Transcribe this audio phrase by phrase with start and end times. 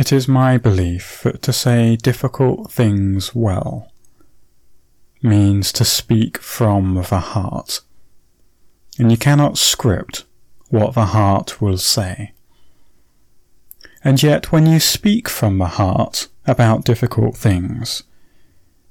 [0.00, 3.92] It is my belief that to say difficult things well
[5.20, 7.82] means to speak from the heart,
[8.98, 10.24] and you cannot script
[10.70, 12.32] what the heart will say.
[14.02, 18.02] And yet, when you speak from the heart about difficult things,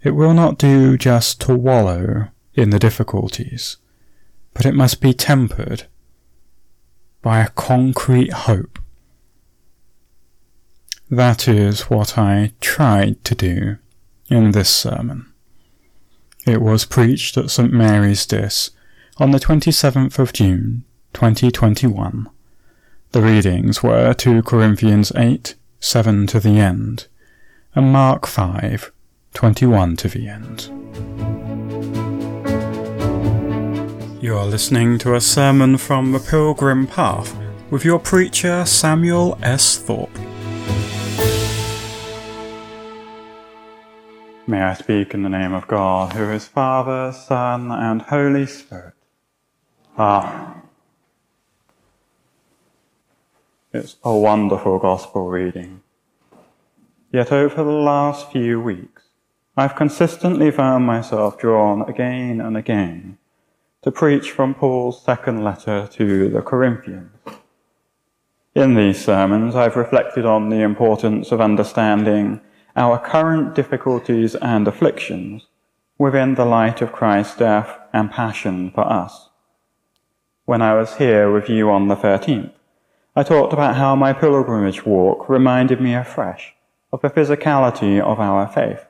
[0.04, 3.78] it will not do just to wallow in the difficulties,
[4.54, 5.88] but it must be tempered
[7.24, 8.78] by a concrete hope
[11.10, 13.78] that is what I tried to do
[14.30, 15.32] in this sermon.
[16.46, 18.72] It was preached at St Mary's Diss
[19.18, 22.30] on the 27th of June 2021.
[23.12, 27.08] The readings were 2 Corinthians 8, 7 to the end,
[27.74, 28.92] and Mark 5,
[29.34, 30.70] 21 to the end.
[34.22, 37.36] You are listening to a sermon from the Pilgrim Path
[37.72, 39.78] with your preacher Samuel S.
[39.78, 40.29] Thorpe.
[44.50, 48.96] May I speak in the name of God, who is Father, Son, and Holy Spirit.
[49.96, 50.56] Ah.
[53.72, 55.82] It's a wonderful gospel reading.
[57.14, 59.04] Yet over the last few weeks,
[59.56, 63.20] I've consistently found myself drawn again and again
[63.84, 67.12] to preach from Paul's second letter to the Corinthians.
[68.56, 72.42] In these sermons, I've reflected on the importance of understanding
[72.80, 75.48] our current difficulties and afflictions
[75.98, 79.28] within the light of Christ's death and passion for us.
[80.46, 82.54] When I was here with you on the 13th,
[83.18, 86.56] I talked about how my pilgrimage walk reminded me afresh
[86.94, 88.86] of the physicality of our faith.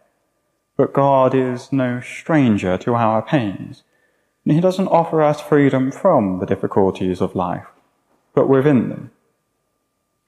[0.78, 3.82] But God is no stranger to our pains,
[4.46, 7.66] and He doesn't offer us freedom from the difficulties of life,
[8.36, 9.12] but within them.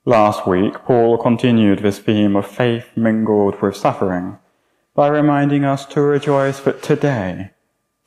[0.05, 4.39] Last week, Paul continued this theme of faith mingled with suffering
[4.95, 7.51] by reminding us to rejoice that today,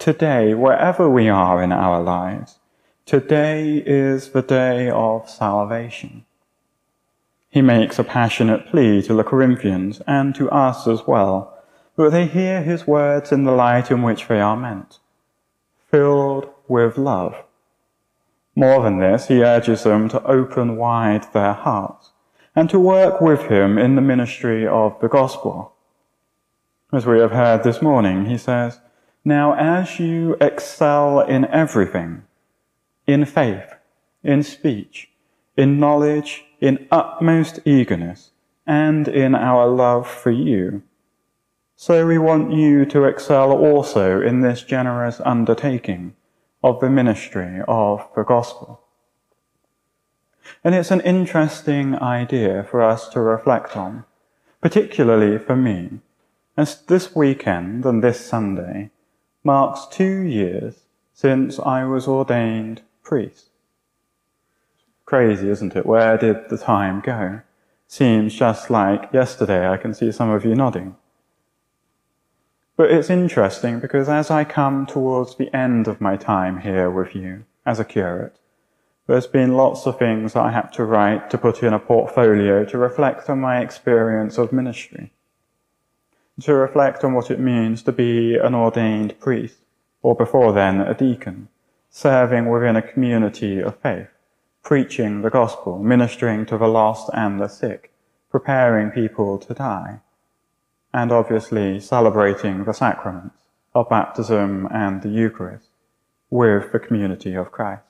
[0.01, 2.59] today, wherever we are in our lives,
[3.07, 6.25] today is the day of salvation.
[7.49, 11.57] He makes a passionate plea to the Corinthians and to us as well,
[11.95, 14.99] that they hear his words in the light in which they are meant,
[15.93, 17.37] filled with love
[18.55, 22.13] more than this, he urges them to open wide their hearts
[22.55, 25.75] and to work with him in the ministry of the gospel.
[26.93, 28.81] As we have heard this morning, he says,
[29.25, 32.23] Now as you excel in everything,
[33.07, 33.75] in faith,
[34.23, 35.11] in speech,
[35.57, 38.31] in knowledge, in utmost eagerness,
[38.67, 40.83] and in our love for you,
[41.77, 46.15] so we want you to excel also in this generous undertaking
[46.65, 48.81] of the ministry of the gospel.
[50.65, 54.05] And it's an interesting idea for us to reflect on,
[54.63, 56.01] particularly for me,
[56.57, 58.91] as this weekend and this Sunday
[59.45, 63.51] marks two years since I was ordained priest.
[65.05, 65.85] Crazy, isn't it?
[65.85, 67.43] Where did the time go?
[67.89, 69.69] Seems just like yesterday.
[69.69, 70.97] I can see some of you nodding.
[72.77, 77.15] But it's interesting because as I come towards the end of my time here with
[77.15, 78.41] you as a curate,
[79.07, 82.65] there's been lots of things that I had to write to put in a portfolio
[82.65, 85.13] to reflect on my experience of ministry,
[86.41, 89.59] to reflect on what it means to be an ordained priest,
[90.03, 91.49] or before then a deacon,
[91.91, 94.09] serving within a community of faith,
[94.65, 97.93] preaching the gospel, ministering to the lost and the sick,
[98.31, 100.01] preparing people to die
[100.95, 103.37] and obviously celebrating the sacraments
[103.75, 105.69] of baptism and the Eucharist
[106.31, 107.83] with the community of Christ.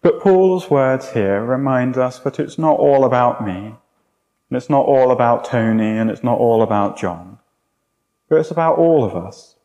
[0.00, 3.74] But Paul's words here remind us that it's not all about me,
[4.48, 7.38] and it's not all about Tony, and it's not all about John,
[8.30, 9.56] but it's about all of us,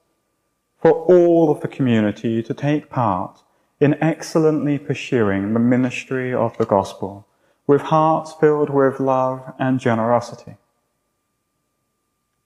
[0.81, 3.41] for all of the community to take part
[3.79, 7.25] in excellently pursuing the ministry of the gospel
[7.65, 10.57] with hearts filled with love and generosity.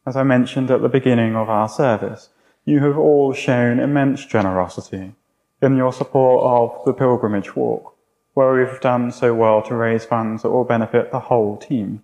[0.05, 2.29] As I mentioned at the beginning of our service,
[2.65, 5.15] you have all shown immense generosity
[5.61, 7.95] in your support of the pilgrimage walk,
[8.33, 12.03] where we've done so well to raise funds that will benefit the whole team.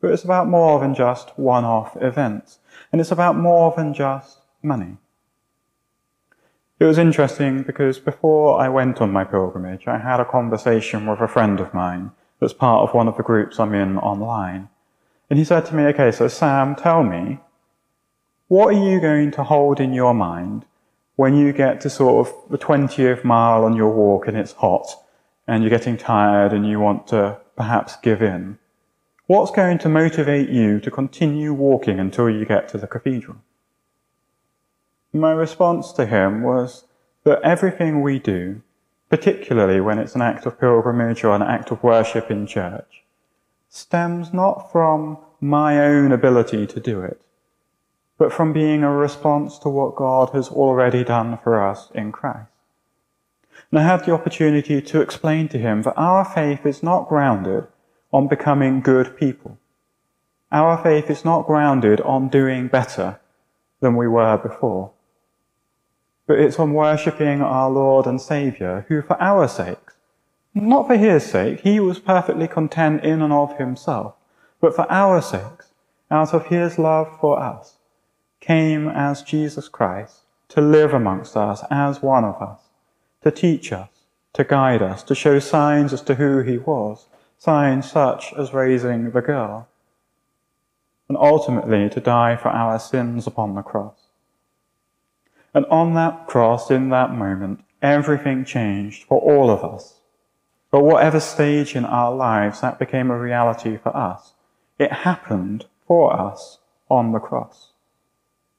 [0.00, 2.58] But it's about more than just one-off events,
[2.90, 4.96] and it's about more than just money.
[6.80, 11.20] It was interesting because before I went on my pilgrimage, I had a conversation with
[11.20, 14.68] a friend of mine that's part of one of the groups I'm in online.
[15.32, 17.38] And he said to me, okay, so Sam, tell me,
[18.48, 20.66] what are you going to hold in your mind
[21.16, 24.86] when you get to sort of the 20th mile on your walk and it's hot
[25.48, 28.58] and you're getting tired and you want to perhaps give in?
[29.26, 33.38] What's going to motivate you to continue walking until you get to the cathedral?
[35.14, 36.84] My response to him was
[37.24, 38.60] that everything we do,
[39.08, 43.01] particularly when it's an act of pilgrimage or an act of worship in church,
[43.74, 47.18] stems not from my own ability to do it,
[48.18, 52.50] but from being a response to what God has already done for us in Christ.
[53.70, 57.66] And I had the opportunity to explain to him that our faith is not grounded
[58.12, 59.56] on becoming good people.
[60.50, 63.20] Our faith is not grounded on doing better
[63.80, 64.92] than we were before
[66.26, 69.81] but it's on worshipping our Lord and Saviour, who for our sakes,
[70.54, 74.14] not for his sake, he was perfectly content in and of himself,
[74.60, 75.72] but for our sakes,
[76.10, 77.76] out of his love for us,
[78.40, 82.60] came as Jesus Christ to live amongst us as one of us,
[83.22, 83.88] to teach us,
[84.34, 87.06] to guide us, to show signs as to who he was,
[87.38, 89.68] signs such as raising the girl,
[91.08, 94.08] and ultimately to die for our sins upon the cross.
[95.54, 99.94] And on that cross, in that moment, everything changed for all of us.
[100.72, 104.32] But whatever stage in our lives that became a reality for us,
[104.78, 106.58] it happened for us
[106.90, 107.68] on the cross.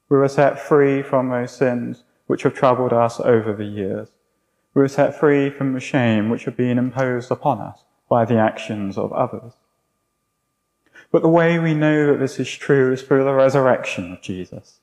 [0.07, 4.09] We were set free from those sins which have troubled us over the years.
[4.73, 8.37] We were set free from the shame which had been imposed upon us by the
[8.37, 9.53] actions of others.
[11.11, 14.79] But the way we know that this is true is through the resurrection of Jesus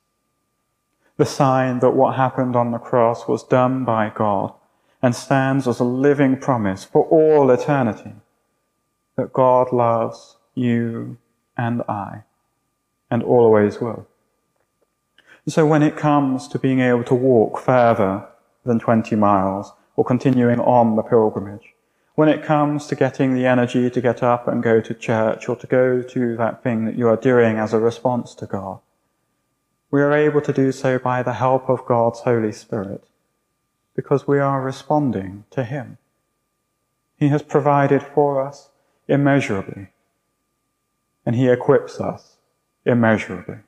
[1.20, 4.54] the sign that what happened on the cross was done by God
[5.02, 8.12] and stands as a living promise for all eternity
[9.16, 11.18] that God loves you
[11.56, 12.24] and I
[13.10, 14.06] and always will.
[15.48, 18.26] So when it comes to being able to walk further
[18.64, 21.74] than 20 miles or continuing on the pilgrimage,
[22.14, 25.56] when it comes to getting the energy to get up and go to church or
[25.56, 28.80] to go to that thing that you are doing as a response to God,
[29.90, 33.04] we are able to do so by the help of God's Holy Spirit,
[34.00, 35.98] because we are responding to Him.
[37.18, 38.70] He has provided for us
[39.06, 39.88] immeasurably,
[41.26, 42.38] and He equips us
[42.86, 43.58] immeasurably.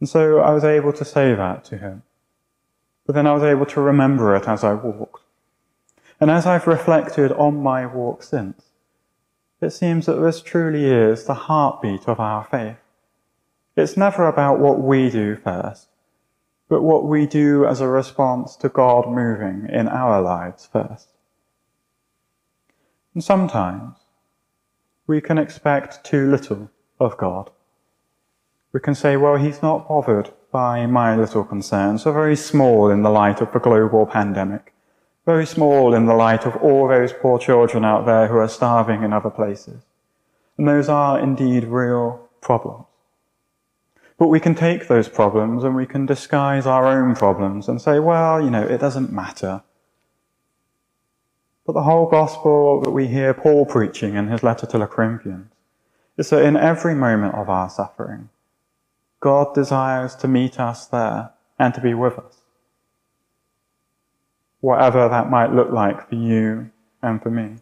[0.00, 2.02] And so I was able to say that to him.
[3.06, 5.22] But then I was able to remember it as I walked.
[6.18, 8.62] And as I've reflected on my walk since,
[9.60, 12.78] it seems that this truly is the heartbeat of our faith.
[13.76, 15.88] It's never about what we do first,
[16.68, 21.08] but what we do as a response to God moving in our lives first.
[23.14, 23.96] And sometimes
[25.06, 27.50] we can expect too little of God.
[28.72, 33.02] We can say, well, he's not bothered by my little concerns, so very small in
[33.02, 34.72] the light of the global pandemic,
[35.26, 39.02] very small in the light of all those poor children out there who are starving
[39.02, 39.82] in other places.
[40.56, 42.86] And those are indeed real problems.
[44.18, 47.98] But we can take those problems and we can disguise our own problems and say,
[47.98, 49.62] well, you know, it doesn't matter.
[51.66, 55.50] But the whole gospel that we hear Paul preaching in his letter to the Corinthians
[56.16, 58.28] is that in every moment of our suffering,
[59.20, 62.42] God desires to meet us there and to be with us.
[64.60, 66.70] Whatever that might look like for you
[67.02, 67.56] and for me.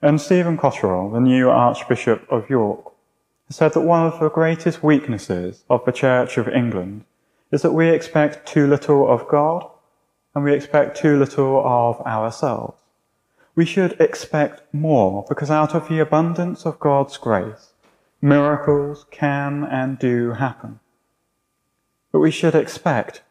[0.00, 2.92] And Stephen Cottrell, the new Archbishop of York,
[3.48, 7.04] said that one of the greatest weaknesses of the Church of England
[7.52, 9.68] is that we expect too little of God
[10.34, 12.82] and we expect too little of ourselves.
[13.54, 17.72] We should expect more because out of the abundance of God's grace,
[18.20, 20.80] miracles can and do happen.
[22.12, 23.22] But we should expect,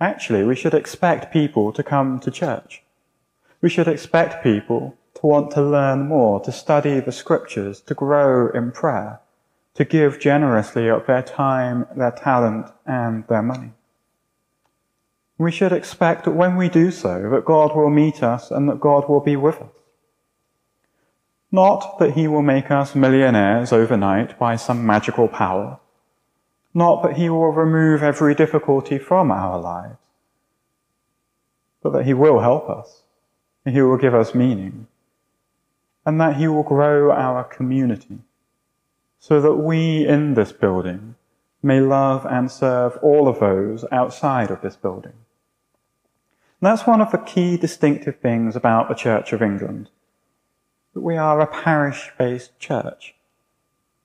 [0.00, 2.82] actually, we should expect people to come to church.
[3.60, 8.50] We should expect people to want to learn more, to study the scriptures, to grow
[8.50, 9.20] in prayer,
[9.74, 13.70] to give generously of their time, their talent, and their money.
[15.38, 18.80] We should expect that when we do so, that God will meet us and that
[18.80, 19.68] God will be with us.
[21.52, 25.78] Not that he will make us millionaires overnight by some magical power.
[26.74, 29.96] Not that he will remove every difficulty from our lives.
[31.82, 33.02] But that he will help us.
[33.64, 34.86] And he will give us meaning
[36.06, 38.20] and that He will grow our community
[39.18, 41.16] so that we in this building
[41.62, 45.14] may love and serve all of those outside of this building.
[46.60, 49.90] And that's one of the key distinctive things about the Church of England.
[50.94, 53.16] That we are a parish-based church.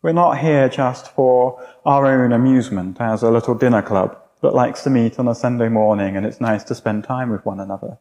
[0.02, 4.84] We're not here just for our own amusement as a little dinner club that likes
[4.84, 8.00] to meet on a Sunday morning and it's nice to spend time with one another.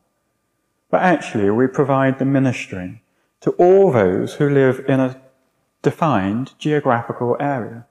[0.90, 2.99] But actually we provide the ministry
[3.40, 5.20] to all those who live in a
[5.82, 7.86] defined geographical area.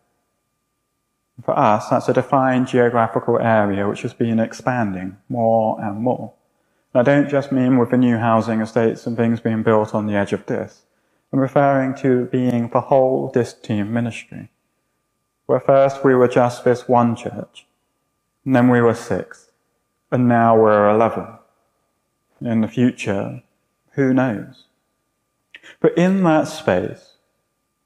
[1.44, 6.34] For us, that's a defined geographical area which has been expanding more and more.
[6.94, 10.06] And I don't just mean with the new housing estates and things being built on
[10.06, 10.84] the edge of this.
[11.32, 14.50] I'm referring to being the whole Diss team ministry.
[15.46, 17.66] Where first we were just this one church,
[18.46, 19.50] and then we were six,
[20.12, 21.28] and now we're eleven.
[22.42, 23.44] In the future,
[23.94, 24.66] who knows?
[25.80, 27.14] But in that space,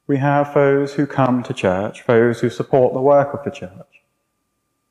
[0.07, 4.03] we have those who come to church, those who support the work of the church.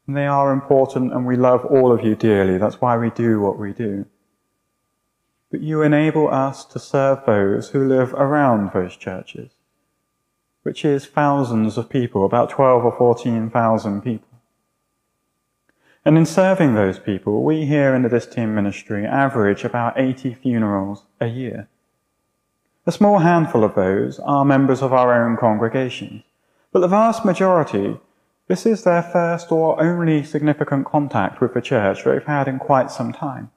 [0.07, 2.59] And they are important and we love all of you dearly.
[2.59, 4.07] That's why we do what we do.
[5.51, 9.51] But you enable us to serve those who live around those churches,
[10.63, 14.29] which is thousands of people, about 12 or 14,000 people.
[16.05, 20.35] And in serving those people, we here in the Diss team ministry average about 80
[20.35, 21.69] funerals a year.
[22.85, 26.25] A small handful of those are members of our own congregations,
[26.73, 28.01] but the vast majority,
[28.49, 32.91] this is their first or only significant contact with the church they've had in quite
[32.91, 33.53] some time.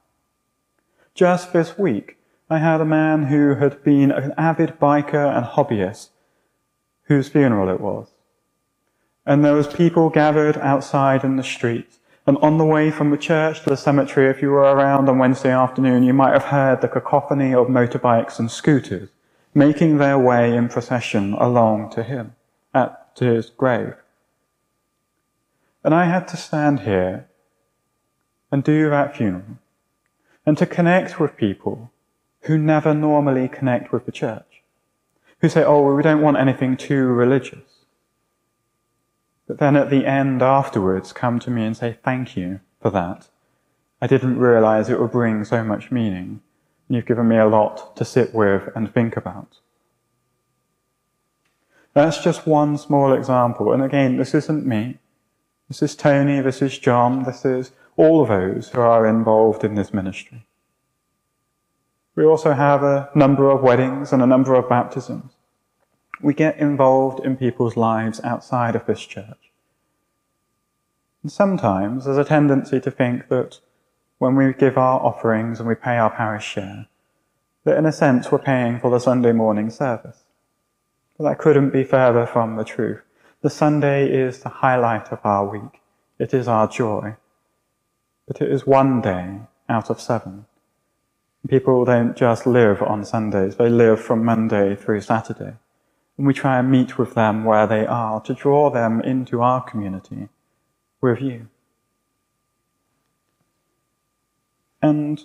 [1.16, 2.20] Just this week,
[2.52, 6.10] I had a man who had been an avid biker and hobbyist
[7.06, 8.10] whose funeral it was.
[9.26, 11.98] And there was people gathered outside in the streets.
[12.28, 15.18] And on the way from the church to the cemetery, if you were around on
[15.18, 19.10] Wednesday afternoon, you might have heard the cacophony of motorbikes and scooters
[19.56, 22.36] making their way in procession along to him,
[22.74, 23.96] at, to his grave.
[25.84, 27.28] And I had to stand here
[28.52, 29.58] and do that funeral
[30.46, 31.92] and to connect with people
[32.42, 34.62] who never normally connect with the church,
[35.40, 37.86] who say, oh, well, we don't want anything too religious.
[39.48, 43.28] But then at the end afterwards come to me and say, thank you for that.
[44.02, 46.42] I didn't realize it would bring so much meaning.
[46.88, 49.58] You've given me a lot to sit with and think about.
[51.94, 53.72] That's just one small example.
[53.72, 55.00] And again, this isn't me.
[55.68, 59.74] This is Tony, this is John, this is all of those who are involved in
[59.74, 60.46] this ministry.
[62.16, 65.32] We also have a number of weddings and a number of baptisms.
[66.22, 69.52] We get involved in people's lives outside of this church.
[71.24, 73.60] And sometimes there's a tendency to think that
[74.18, 76.88] when we give our offerings and we pay our parish share,
[77.64, 80.24] that in a sense we're paying for the Sunday morning service.
[81.18, 83.02] But that couldn't be further from the truth.
[83.42, 85.82] The Sunday is the highlight of our week.
[86.20, 87.16] It is our joy.
[88.28, 90.46] But it is one day out of seven.
[91.48, 95.54] People don't just live on Sundays, they live from Monday through Saturday.
[96.18, 99.62] And we try and meet with them where they are to draw them into our
[99.62, 100.30] community
[101.02, 101.48] with you.
[104.82, 105.24] And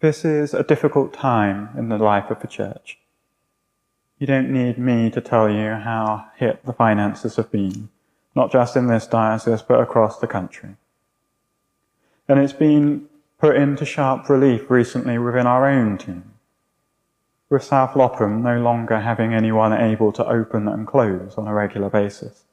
[0.00, 2.98] this is a difficult time in the life of the church.
[4.18, 7.90] You don't need me to tell you how hit the finances have been,
[8.34, 10.76] not just in this diocese, but across the country.
[12.28, 13.08] And it's been
[13.38, 16.32] put into sharp relief recently within our own team,
[17.50, 21.90] with South Lopham no longer having anyone able to open and close on a regular
[21.90, 22.44] basis.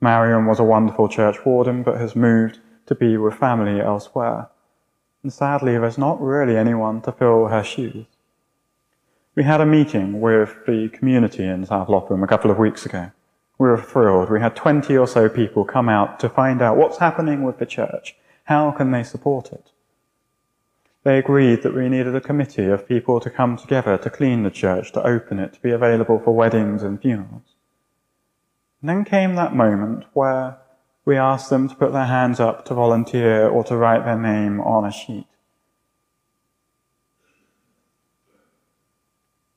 [0.00, 4.48] Marion was a wonderful church warden, but has moved to be with family elsewhere.
[5.22, 8.06] And sadly, there's not really anyone to fill her shoes.
[9.34, 13.10] We had a meeting with the community in South Lopham a couple of weeks ago.
[13.58, 14.30] We were thrilled.
[14.30, 17.66] We had 20 or so people come out to find out what's happening with the
[17.66, 18.16] church.
[18.44, 19.70] How can they support it?
[21.04, 24.50] They agreed that we needed a committee of people to come together to clean the
[24.50, 27.54] church, to open it, to be available for weddings and funerals.
[28.80, 30.58] And then came that moment where
[31.04, 34.60] we asked them to put their hands up to volunteer or to write their name
[34.60, 35.26] on a sheet.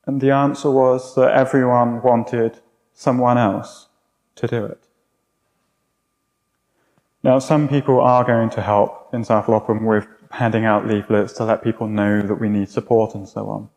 [0.04, 2.60] And the answer was that everyone wanted
[2.94, 3.88] someone else
[4.36, 4.82] to do it.
[7.22, 11.44] Now, some people are going to help in South Lopham with handing out leaflets to
[11.44, 13.68] let people know that we need support and so on.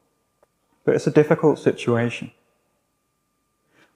[0.86, 2.32] But it's a difficult situation.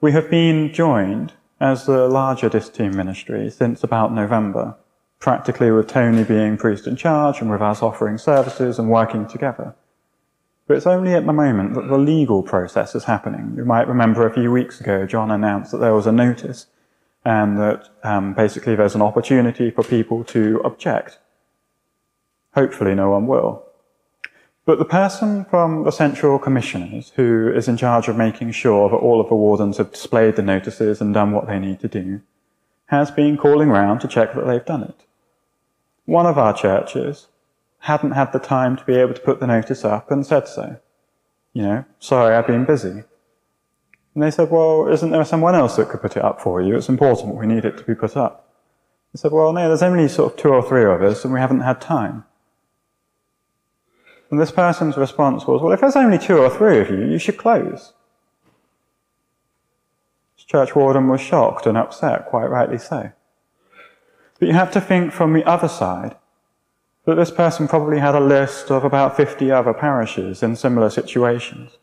[0.00, 4.76] We have been joined as the larger Diss team ministry since about November,
[5.18, 9.74] practically with Tony being priest in charge and with us offering services and working together.
[10.66, 13.54] But it's only at the moment that the legal process is happening.
[13.56, 16.66] You might remember a few weeks ago, John announced that there was a notice
[17.24, 21.18] and that um, basically there's an opportunity for people to object.
[22.54, 23.65] Hopefully no one will.
[24.66, 28.96] But the person from the Central Commissioners, who is in charge of making sure that
[28.96, 32.20] all of the wardens have displayed the notices and done what they need to do,
[32.86, 35.04] has been calling round to check that they've done it.
[36.04, 37.28] One of our churches
[37.80, 40.80] hadn't had the time to be able to put the notice up and said so.
[41.52, 43.04] You know, sorry, I've been busy.
[44.14, 46.76] And they said, well, isn't there someone else that could put it up for you?
[46.76, 47.36] It's important.
[47.36, 48.52] We need it to be put up.
[49.14, 51.38] I said, well, no, there's only sort of two or three of us and we
[51.38, 52.24] haven't had time.
[54.30, 57.18] And this person's response was, well, if there's only two or three of you, you
[57.18, 57.92] should close.
[60.36, 63.12] The church warden was shocked and upset, quite rightly so.
[64.38, 66.16] But you have to think from the other side
[67.04, 71.78] that this person probably had a list of about 50 other parishes in similar situations.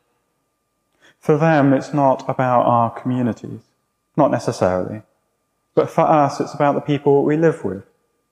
[1.20, 3.62] For them, it's not about our communities,
[4.18, 5.02] not necessarily.
[5.76, 7.86] But for us, it's about the people we live with,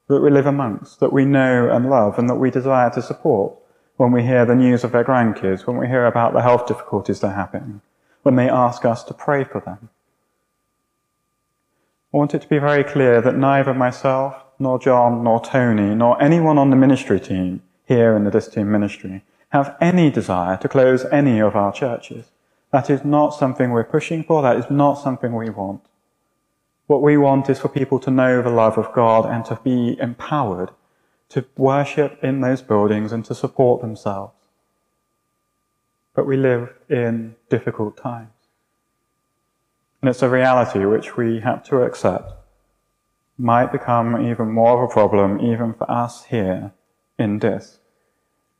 [0.08, 3.56] that we live amongst, that we know and love, and that we desire to support
[4.02, 7.20] when we hear the news of their grandkids, when we hear about the health difficulties
[7.20, 7.82] they're having,
[8.24, 9.90] when they ask us to pray for them.
[12.12, 16.20] I want it to be very clear that neither myself, nor John, nor Tony, nor
[16.20, 20.68] anyone on the ministry team here in the Diss Team ministry have any desire to
[20.68, 22.32] close any of our churches.
[22.72, 24.42] That is not something we're pushing for.
[24.42, 25.86] That is not something we want.
[26.88, 29.96] What we want is for people to know the love of God and to be
[30.00, 30.72] empowered
[31.32, 34.36] to worship in those buildings and to support themselves.
[36.14, 38.32] But we live in difficult times.
[40.02, 42.34] And it's a reality which we have to accept
[43.38, 46.74] might become even more of a problem even for us here
[47.18, 47.78] in Diss.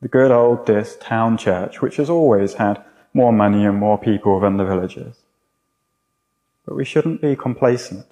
[0.00, 4.40] The good old Diss town church, which has always had more money and more people
[4.40, 5.18] than the villages.
[6.64, 8.06] But we shouldn't be complacent.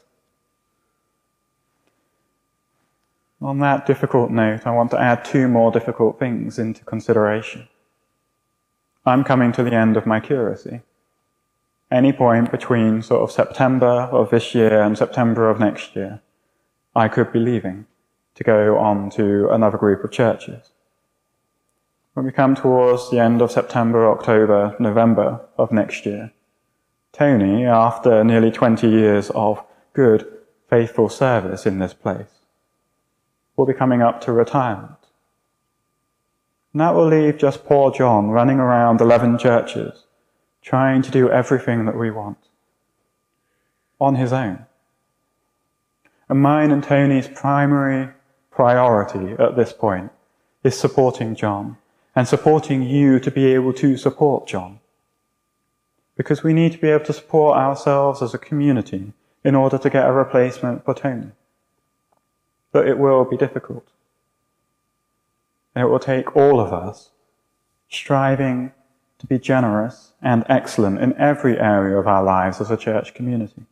[3.43, 7.69] On that difficult note, I want to add two more difficult things into consideration.
[9.07, 10.83] I'm coming to the end of my curacy.
[11.91, 16.21] Any point between sort of September of this year and September of next year,
[16.95, 17.87] I could be leaving
[18.35, 20.73] to go on to another group of churches.
[22.13, 26.33] When we come towards the end of September, October, November of next year,
[27.13, 29.65] Tony, after nearly 20 years of
[29.95, 30.31] good,
[30.69, 32.40] faithful service in this place,
[33.61, 34.97] will be coming up to retirement.
[36.73, 40.05] And that will leave just poor John running around 11 churches,
[40.63, 42.39] trying to do everything that we want
[44.01, 44.65] on his own.
[46.31, 48.09] And mine and Tony's primary
[48.51, 50.11] priority at this point
[50.65, 51.77] is supporting John
[52.17, 54.81] and supporting you to be able to support John.
[56.17, 59.13] Because we need to be able to support ourselves as a community
[59.45, 61.33] in order to get a replacement for Tony
[62.73, 63.87] but it will be difficult.
[65.75, 67.11] It will take all of us
[67.89, 68.73] striving
[69.19, 73.63] to be generous and excellent in every area of our lives as a church community.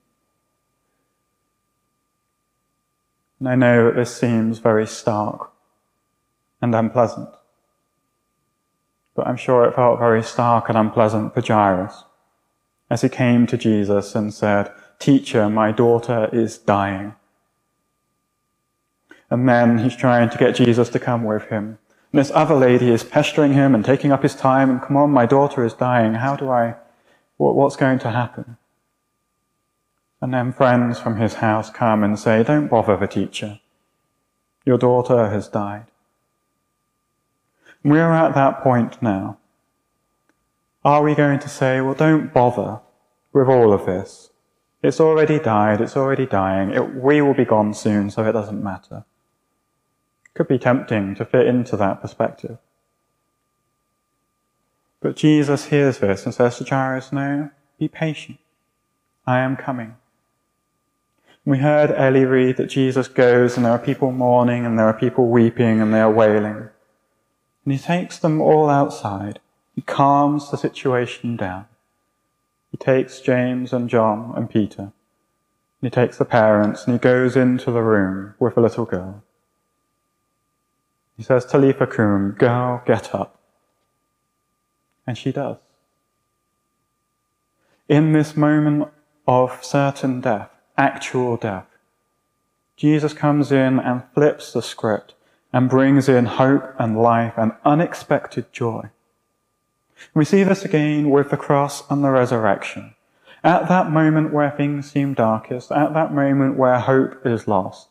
[3.38, 5.52] And I know that this seems very stark
[6.60, 7.28] and unpleasant.
[9.14, 12.04] But I'm sure it felt very stark and unpleasant for Jairus
[12.90, 17.14] as he came to Jesus and said, Teacher, my daughter is dying.
[19.30, 21.78] And then he's trying to get Jesus to come with him.
[22.12, 25.10] And this other lady is pestering him and taking up his time and come on,
[25.10, 26.14] my daughter is dying.
[26.14, 26.76] How do I,
[27.36, 28.56] what's going to happen?
[30.20, 33.60] And then friends from his house come and say, don't bother the teacher.
[34.64, 35.86] Your daughter has died.
[37.84, 39.38] We're at that point now.
[40.84, 42.80] Are we going to say, well, don't bother
[43.32, 44.30] with all of this?
[44.82, 48.62] It's already died, it's already dying, it, we will be gone soon, so it doesn't
[48.62, 49.04] matter
[50.38, 52.58] could be tempting to fit into that perspective.
[55.00, 58.38] But Jesus hears this and says to Jairus, No, be patient.
[59.26, 59.96] I am coming.
[61.44, 64.96] We heard Ellie read that Jesus goes and there are people mourning and there are
[64.96, 66.68] people weeping and they are wailing.
[67.64, 69.40] And he takes them all outside.
[69.74, 71.66] He calms the situation down.
[72.70, 74.82] He takes James and John and Peter.
[74.82, 74.92] And
[75.82, 79.24] he takes the parents and he goes into the room with the little girl.
[81.18, 83.40] He says, Talitha kum, girl, get up.
[85.04, 85.56] And she does.
[87.88, 88.88] In this moment
[89.26, 91.66] of certain death, actual death,
[92.76, 95.14] Jesus comes in and flips the script
[95.52, 98.90] and brings in hope and life and unexpected joy.
[100.14, 102.94] We see this again with the cross and the resurrection.
[103.42, 107.88] At that moment where things seem darkest, at that moment where hope is lost,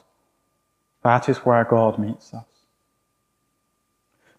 [1.03, 2.45] that is where God meets us.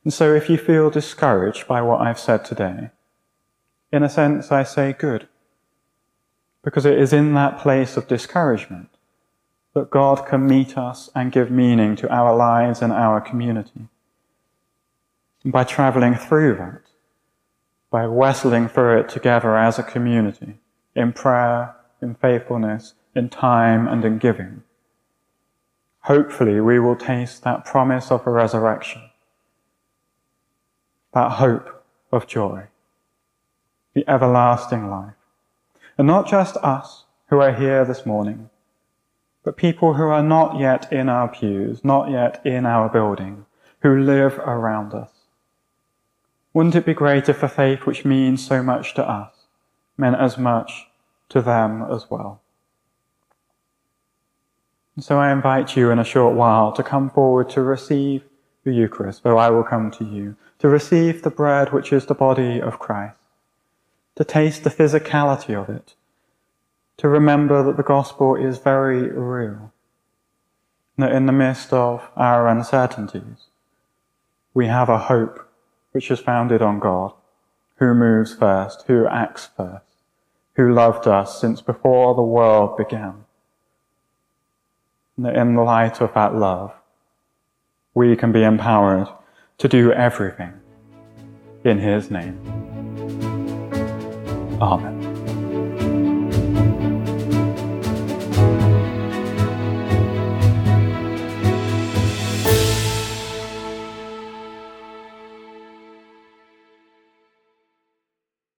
[0.04, 2.90] And so if you feel discouraged by what I've said today,
[3.92, 5.28] in a sense I say good.
[6.62, 8.88] Because it is in that place of discouragement
[9.74, 13.88] that God can meet us and give meaning to our lives and our community.
[15.44, 16.82] And by traveling through that,
[17.90, 20.58] by wrestling through it together as a community,
[20.94, 24.62] in prayer, in faithfulness, in time, and in giving.
[26.00, 29.02] Hopefully, we will taste that promise of a resurrection,
[31.18, 32.68] that hope of joy,
[33.92, 35.14] the everlasting life.
[35.96, 38.50] And not just us who are here this morning,
[39.42, 43.46] but people who are not yet in our pews, not yet in our building,
[43.80, 45.10] who live around us.
[46.54, 49.32] Wouldn't it be great if the faith which means so much to us
[49.96, 50.86] meant as much
[51.30, 52.40] to them as well?
[54.94, 58.22] And so I invite you in a short while to come forward to receive
[58.68, 62.14] the Eucharist, though I will come to you, to receive the bread which is the
[62.14, 63.16] body of Christ,
[64.16, 65.94] to taste the physicality of it,
[66.98, 69.72] to remember that the gospel is very real,
[70.98, 73.46] that in the midst of our uncertainties,
[74.52, 75.48] we have a hope
[75.92, 77.12] which is founded on God,
[77.76, 79.84] who moves first, who acts first,
[80.56, 83.24] who loved us since before the world began.
[85.16, 86.74] And that in the light of that love,
[87.98, 89.08] we can be empowered
[89.58, 90.52] to do everything
[91.64, 92.38] in His name.
[94.62, 94.97] Amen.